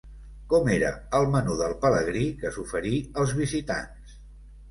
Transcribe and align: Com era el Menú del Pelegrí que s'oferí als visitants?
Com 0.53 0.69
era 0.75 0.87
el 1.17 1.27
Menú 1.33 1.57
del 1.59 1.75
Pelegrí 1.83 2.25
que 2.43 2.51
s'oferí 2.55 2.95
als 3.25 3.35
visitants? 3.43 4.17